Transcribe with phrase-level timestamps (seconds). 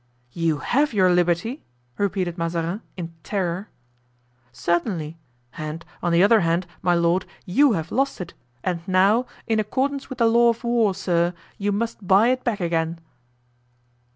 [0.31, 1.63] "You have your liberty?"
[1.95, 3.69] repeated Mazarin, in terror.
[4.51, 5.19] "Certainly;
[5.55, 8.33] and on the other hand, my lord, you have lost it,
[8.63, 12.59] and now, in accordance with the law of war, sir, you must buy it back
[12.59, 12.99] again."